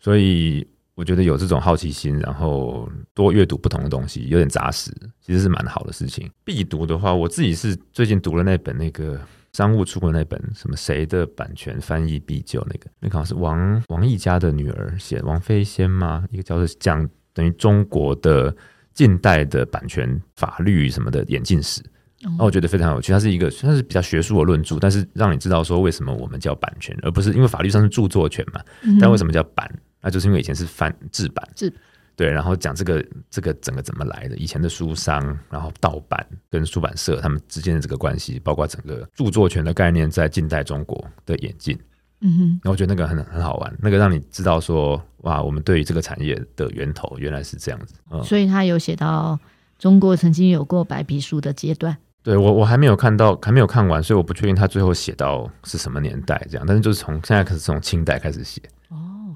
[0.00, 0.66] 所以。
[0.94, 6.30] 我觉得有这种好奇心，然后多阅读不同的东西，有点扎实，其实是蛮好的事情。
[6.44, 9.18] 必读的话，我自己是最近读了那本那个
[9.54, 16.26] 商务出过那本什么谁的版权翻译必究那个，那个好像是王王毅家的女儿写，王飞仙吗？
[16.30, 18.54] 一个叫做讲等于中国的
[18.92, 21.82] 近代的版权法律什么的演进史，
[22.20, 23.12] 然后我觉得非常有趣。
[23.12, 28.60] 它是一个算是比较学术的论著，但是让你知道说为什么我们叫版权，而不是因为法律上是著作权嘛，
[29.00, 29.66] 但为什么叫版？
[30.02, 31.72] 那就是因为以前是翻制版，制
[32.14, 41.78] 对，然后讲这个这个整个怎么来的，以前的书商，然后盗版跟出版社他们之间的这个关系，包括整个著作权的概念在近代中国的演进，
[42.20, 49.38] 嗯哼，然后我觉得那个很很好玩，那个让你知道说，哇，我们对于这个产业的源头原来是这样子，嗯，所以他有写到
[49.78, 58.60] 中国曾经有过白皮书的阶段，对我我还没有看到，还没有看完，所以我不确定他最后写到是什么年代这样，但是就是从现在开始从清代开始写。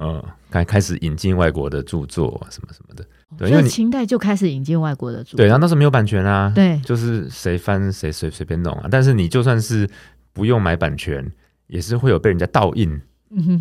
[0.00, 3.04] 嗯，开开始引进外国的著作什么什么的，
[3.36, 8.88] 对，因为清代就开始引进外国的著作，对，然后那时候没有版权啊，对，就是谁翻谁随随便弄啊。
[8.90, 9.88] 但是你就算是
[10.32, 11.24] 不用买版权，
[11.66, 13.00] 也是会有被人家盗印、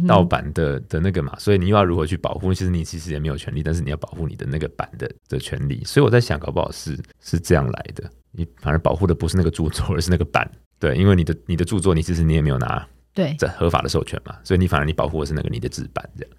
[0.08, 2.54] 盗版的的那个嘛，所以你又要如何去保护？
[2.54, 5.84] 其实你其实也没有权利，但是你要保护你的那个版的的权利。
[5.86, 12.88] 所以我在想，搞不好是是这样来的，你反而保护的不是那个著作，而是那个版，对，因为你的你的著作，你其实你也没有拿。
[13.16, 16.32] 对，这合法的授权嘛，所以你反而你保护的是那个你的纸板这样。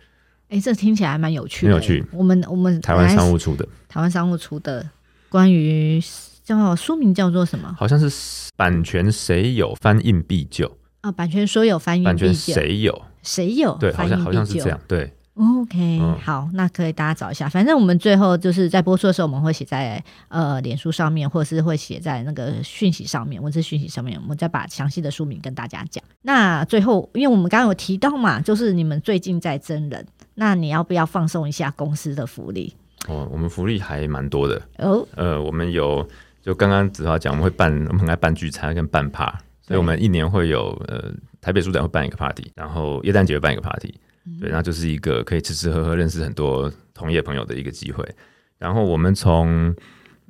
[0.51, 1.73] 哎，这听起来还蛮有趣的。
[1.73, 2.05] 很有趣。
[2.13, 4.89] 我们我们台湾商务出的，台湾商务出的
[5.29, 6.01] 关于
[6.45, 7.75] 叫书名叫做什么？
[7.77, 15.13] 好像是版权谁有翻印必究啊，版权所有翻印版权谁有谁有对，好像好像是这样对。
[15.37, 17.47] OK，、嗯、好，那可以大家找一下。
[17.47, 26.03] 反正我们最后就是在播出的时候，我们会写在呃脸书上面，或者是会写在那个讯息上面，文字讯息上面，我们再把详细的书名跟大家讲。
[26.23, 32.75] 那最后，因为我们刚刚有提到嘛，就是你们最近在真人，那你要不要放松一下公司的福利？
[33.07, 35.07] 哦，我们福利还蛮多的哦。
[35.17, 36.09] 呃，我们有
[36.41, 39.27] 就刚刚子华讲，我们会办，我们很爱办聚餐跟办趴，
[39.61, 43.95] 所以我们一年会有呃台北书展会办一个 party，然后耶诞节会办一个 party。
[44.41, 48.05] 对，然后就是一个可以吃吃喝喝、认识很多同业朋友的一个机会。
[48.59, 49.75] 然后我们从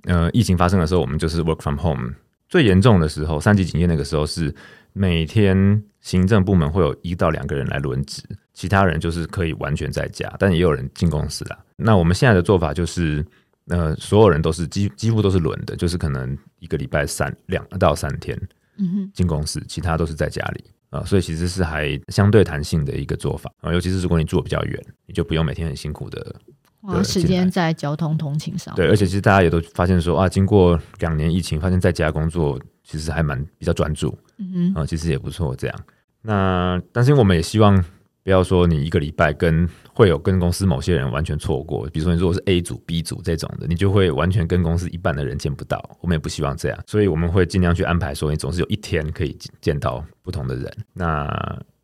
[0.05, 2.13] 呃疫情发生的时候，我们就是 work from home。
[2.49, 4.55] 最严重的时候，三级警戒那个时候是
[4.93, 8.23] 每天行政部门会有一到两个人来轮值，
[8.55, 11.59] 其他人就是可以完全在家，但也有人进公司啦。
[11.77, 13.25] 那我们现在的做法就是，
[13.67, 18.41] 呃，所有人都是几几乎都是轮的，就是可能一个礼拜三两到三天，
[18.79, 20.65] 嗯哼，进公司，其他都是在家里。
[20.91, 26.35] 啊，所以其实是还相对弹性的一个做法啊，尤其是如果你住的比较远，你就不用每天很辛苦的
[26.81, 28.75] 花时间在交通通勤上。
[28.75, 35.81] 对，而且其实大家也都发现说啊，经过两年疫情，发现在家工作其实还蛮比较专注，嗯嗯，啊，其实也不错这样。
[36.23, 37.85] 那但是我们也希望。
[38.27, 45.81] 不要说你一个礼拜跟会有跟公司某些人完全错过，比如说你如果是 A 组、B 组这种的，你就会完全跟公司一半的人见不到。
[46.01, 50.77] 我们也不希望这样，所以我们会尽量去安排说，你总是有一天可以见到不同的人。
[50.93, 51.25] 那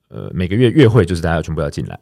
[0.09, 1.97] 呃，每个月月会就是大家全部要进来，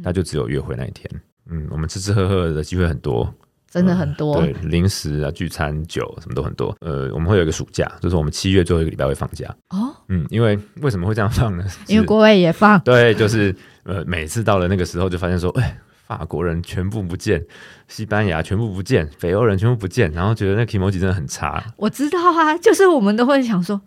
[0.00, 1.10] 那就只有月会那一天。
[1.50, 3.28] 嗯，我们吃吃喝喝的机会很多。
[3.72, 6.76] 真的很多，对，零食啊、聚餐、酒什么都很多。
[6.80, 9.46] 呃，我们会有一个暑假，就是我们七月最后一个礼拜会放假。
[9.68, 11.64] 哦，嗯，因为为什么会这样放呢？
[11.86, 12.80] 因为国外也放。
[12.80, 13.54] 对，就是
[13.84, 17.44] 呃，每次到了那个时候，就发现说，哎，法国人全部不见，
[17.88, 21.62] 西班牙全部不见，北欧人全部不见，然后觉得那 kimoji 真的很差。
[21.76, 23.80] 我知道啊，就是我们都会想说，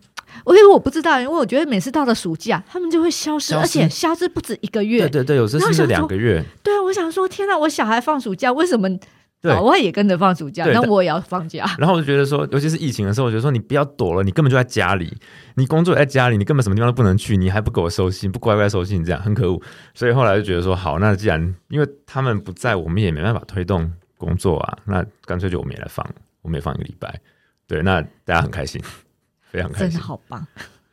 [0.44, 5.00] 我以为我不知道，因为我觉得每次到了暑假，他们就会消失，消失而且消失不止一个月。
[5.00, 6.44] 对对对，有时候是两个月。
[6.62, 8.88] 对啊，我想说，天哪，我小孩放暑假，为什么？
[9.50, 11.64] 老外也跟着放暑假，那我也要放假。
[11.78, 15.16] 然后我就觉得说， 尤其是疫情的时候，我觉得说你不要躲了，你根本就在家里，
[15.56, 19.60] 你工作在家里，你根本什么地方都不能去，你还不给我收信，不乖乖收信，这样很可恶。
[19.94, 26.06] 所以后来就觉得说，好，那既然因为他们不在，我们也没办法推动工作啊，那干脆就我们也来放，
[26.42, 27.20] 我们也放一个礼拜。
[27.66, 28.80] 对，那大家很开心，
[29.50, 30.46] 非常开心，真的好棒。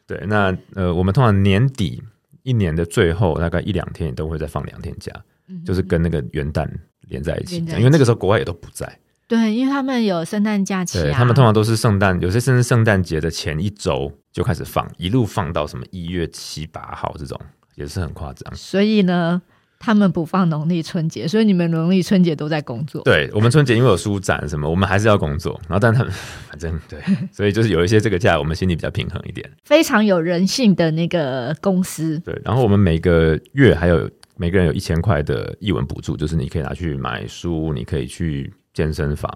[0.07, 2.03] 对，那呃，我们通常年底
[2.43, 5.13] 一年的最后大概一两天都会再放两天假，
[5.51, 6.67] 嗯、就是跟那个元旦。
[7.09, 8.89] 连在一起，因为那个时候国外也都不在。
[9.27, 11.01] 对，因为他们有圣诞假期啊。
[11.01, 17.37] 对，他们通常都是圣诞，有些甚至圣诞节的前一周就开始放，一路放到什么一月七八号这种，
[17.75, 18.55] 也是很夸张。
[18.55, 19.41] 所以呢，
[19.77, 23.01] 他们不放农历春节，所以你们农历春节都在工作。
[23.03, 25.59] 对，我们春节因为有书展什么，我们还是要工作。
[25.67, 26.13] 然后，但他们
[26.47, 26.97] 反正对，
[27.33, 29.51] 所以就是有一些这个假，我们心里比较平衡一点。
[29.65, 32.17] 非常有人性的那个公司。
[32.19, 34.09] 对，然后我们每个月还有。
[34.41, 39.31] 每个人有一千块的译文补助，就是你可以拿去买书，你可以去健身房，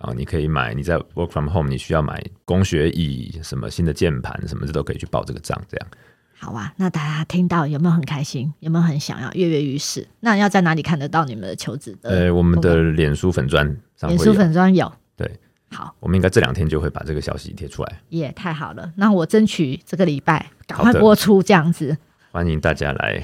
[0.00, 5.60] 然后你可以买你在 work from home，你需要买工学椅，什么新的键盘什么，这都可以去报这个账。
[5.68, 5.88] 这样
[6.38, 8.50] 好啊，那大家听到有没有很开心？
[8.60, 10.08] 有没有很想要跃跃欲试？
[10.20, 12.08] 那要在哪里看得到你们的求职的？
[12.08, 14.90] 呃，我们的脸书粉砖上，脸书粉砖有。
[15.18, 15.30] 对，
[15.70, 18.00] 好，我们应该这两天就会把这个消息贴出来。
[18.08, 21.98] 也、yeah, 太好了，那我争取这个礼拜赶快播出这样子。
[22.32, 23.22] 欢迎大家来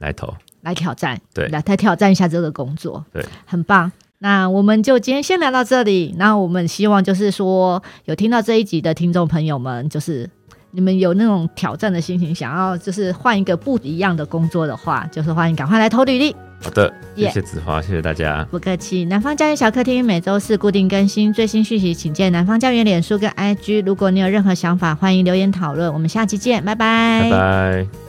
[0.00, 0.34] 来投。
[0.66, 3.90] 来挑战，对，来来挑战一下这个工作，对，很棒。
[4.18, 6.12] 那我们就今天先聊到这里。
[6.18, 10.28] 那我们希望就是说，有听到这一集的听众朋友们，就是
[10.72, 16.34] 你们有那种挑战的心情，想要就是换一个不一样的工作的话，就是欢迎赶快来投履历。
[16.60, 19.04] 好的，谢谢子华，谢谢大家，不客气。
[19.04, 23.84] 南方家园小客厅每周四固定更新最新讯息，请见南方家园脸书跟 IG。
[23.84, 25.92] 如果你有任何想法，欢迎留言讨论。
[25.92, 28.05] 我们下期见，拜拜，拜拜。